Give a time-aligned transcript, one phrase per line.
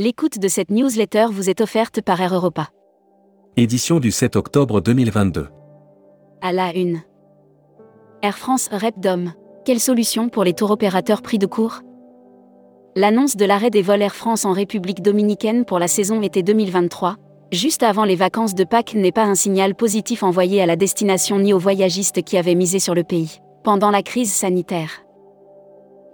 [0.00, 2.68] L'écoute de cette newsletter vous est offerte par Air Europa.
[3.56, 5.48] Édition du 7 octobre 2022.
[6.40, 7.00] À la une.
[8.22, 9.32] Air France Repdom.
[9.64, 11.80] Quelle solution pour les tours opérateurs pris de court?
[12.94, 17.16] L'annonce de l'arrêt des vols Air France en République dominicaine pour la saison été 2023,
[17.50, 21.40] juste avant les vacances de Pâques, n'est pas un signal positif envoyé à la destination
[21.40, 25.02] ni aux voyagistes qui avaient misé sur le pays, pendant la crise sanitaire.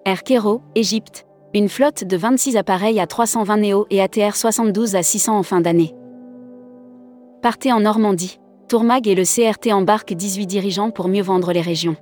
[0.07, 5.05] Air Cairo, Égypte, une flotte de 26 appareils à 320 Neo et ATR 72 à
[5.05, 5.95] 600 en fin d'année.
[7.43, 8.41] Partez en Normandie.
[8.69, 11.97] Tourmag et le CRT embarquent 18 dirigeants pour mieux vendre les régions.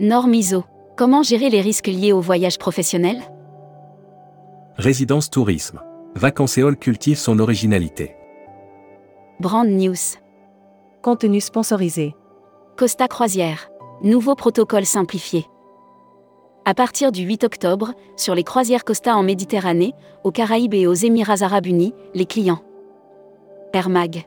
[0.00, 0.64] Norm ISO.
[0.96, 3.16] Comment gérer les risques liés au voyage professionnel?
[4.76, 5.80] Résidence Tourisme.
[6.14, 8.16] Vacancéole cultive son originalité.
[9.40, 9.94] Brand News.
[11.02, 12.14] Contenu sponsorisé.
[12.76, 13.70] Costa Croisière.
[14.02, 15.46] Nouveau protocole simplifié.
[16.68, 20.94] À partir du 8 octobre, sur les croisières Costa en Méditerranée, aux Caraïbes et aux
[20.94, 22.58] Émirats arabes unis, les clients.
[23.72, 24.24] Air Mag.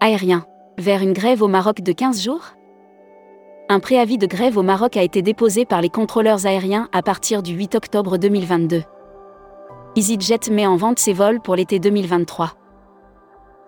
[0.00, 0.44] Aérien.
[0.78, 2.56] Vers une grève au Maroc de 15 jours?
[3.68, 7.44] Un préavis de grève au Maroc a été déposé par les contrôleurs aériens à partir
[7.44, 8.82] du 8 octobre 2022.
[9.94, 12.54] EasyJet met en vente ses vols pour l'été 2023.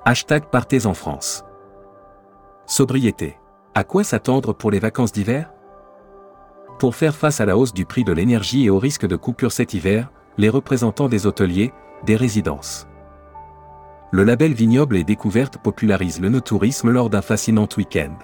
[0.05, 1.45] Hashtag Partez en France.
[2.67, 3.37] Sobriété.
[3.77, 5.54] À quoi s'attendre pour les vacances d'hiver?
[6.79, 9.53] Pour faire face à la hausse du prix de l'énergie et au risque de coupure
[9.53, 11.73] cet hiver, les représentants des hôteliers,
[12.05, 12.87] des résidences.
[14.11, 18.15] Le label Vignoble et Découverte popularise le no-tourisme lors d'un fascinant week-end.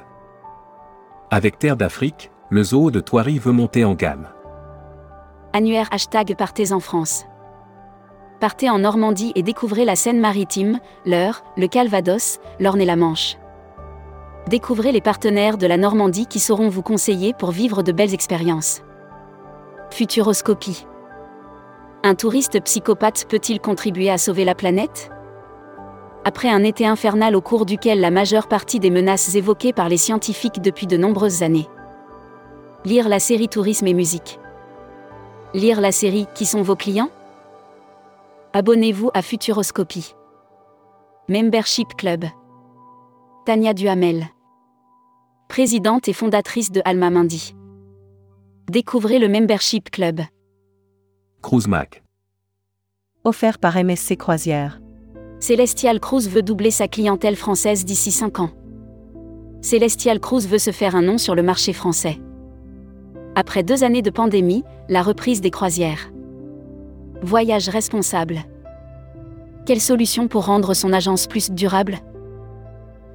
[1.31, 4.29] Avec Terre d'Afrique, le zoo de Thoiry veut monter en gamme.
[5.53, 7.25] Annuaire hashtag Partez en France.
[8.39, 13.37] Partez en Normandie et découvrez la Seine-Maritime, l'Eure, le Calvados, l'Orne et la Manche.
[14.49, 18.83] Découvrez les partenaires de la Normandie qui sauront vous conseiller pour vivre de belles expériences.
[19.91, 20.87] Futuroscopie.
[22.03, 25.11] Un touriste psychopathe peut-il contribuer à sauver la planète?
[26.25, 29.97] Après un été infernal au cours duquel la majeure partie des menaces évoquées par les
[29.97, 31.69] scientifiques depuis de nombreuses années.
[32.85, 34.39] Lire la série Tourisme et musique.
[35.55, 37.11] Lire la série Qui sont vos clients?
[38.53, 40.15] Abonnez-vous à Futuroscopie.
[41.29, 42.25] Membership Club.
[43.45, 44.27] Tania Duhamel.
[45.51, 47.57] Présidente et fondatrice de Alma Mindy.
[48.71, 50.21] Découvrez le Membership Club.
[51.43, 52.05] Cruise Mac.
[53.25, 54.81] Offert par MSC Croisière.
[55.41, 58.51] Celestial Cruise veut doubler sa clientèle française d'ici 5 ans.
[59.61, 62.21] Celestial Cruise veut se faire un nom sur le marché français.
[63.35, 66.13] Après deux années de pandémie, la reprise des croisières.
[67.23, 68.45] Voyage responsable.
[69.67, 71.99] Quelle solution pour rendre son agence plus durable?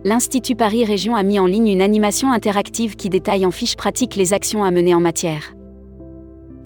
[0.06, 4.16] l'Institut Paris Région a mis en ligne une animation interactive qui détaille en fiche pratique
[4.16, 5.56] les actions à mener en matière.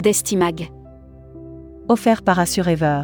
[0.02, 0.68] Destimag.
[1.88, 3.02] Offert par Assurever.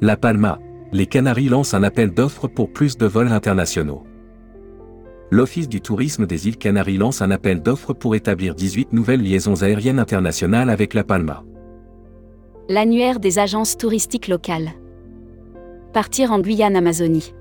[0.00, 0.58] La Palma.
[0.92, 4.02] Les Canaries lancent un appel d'offres pour plus de vols internationaux.
[5.30, 9.62] L'Office du tourisme des îles Canaries lance un appel d'offres pour établir 18 nouvelles liaisons
[9.62, 11.44] aériennes internationales avec La Palma.
[12.70, 14.70] L'annuaire des agences touristiques locales.
[15.92, 17.34] Partir en Guyane Amazonie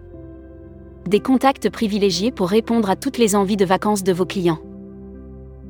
[1.10, 4.60] des contacts privilégiés pour répondre à toutes les envies de vacances de vos clients.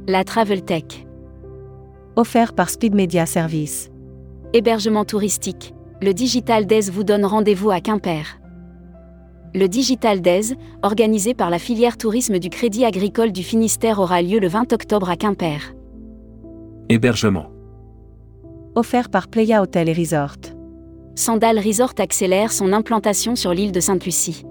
[0.05, 1.05] La Travel Tech.
[2.17, 3.89] Offert par Speed Media Service.
[4.51, 5.73] Hébergement touristique.
[6.01, 8.41] Le Digital Days vous donne rendez-vous à Quimper.
[9.55, 14.39] Le Digital Days, organisé par la filière tourisme du Crédit Agricole du Finistère, aura lieu
[14.39, 15.73] le 20 octobre à Quimper.
[16.89, 17.49] Hébergement.
[18.75, 20.35] Offert par Playa Hotel et Resort.
[21.15, 24.43] Sandal Resort accélère son implantation sur l'île de Sainte-Lucie.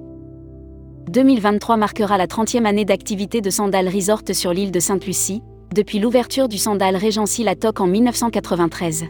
[1.08, 5.42] 2023 marquera la 30e année d'activité de Sandal Resort sur l'île de Sainte-Lucie,
[5.74, 9.06] depuis l'ouverture du Sandal Regency Latoc en 1993.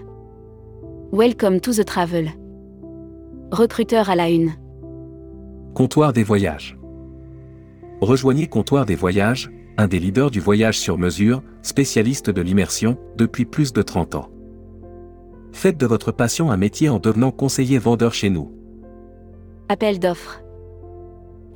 [1.12, 2.31] Welcome to the travel.
[3.50, 4.53] Recruteur à la une.
[5.75, 6.78] Comptoir des voyages.
[8.00, 13.44] Rejoignez Comptoir des voyages, un des leaders du voyage sur mesure, spécialiste de l'immersion, depuis
[13.44, 14.28] plus de 30 ans.
[15.52, 18.52] Faites de votre passion un métier en devenant conseiller vendeur chez nous.
[19.69, 20.43] Appel d'offres.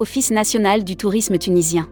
[0.03, 1.89] Office national du tourisme tunisien.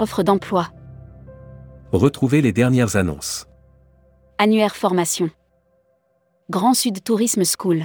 [0.00, 0.70] Offre d'emploi.
[1.92, 3.46] Retrouvez les dernières annonces.
[4.38, 5.30] Annuaire formation.
[6.50, 7.84] Grand Sud Tourisme School.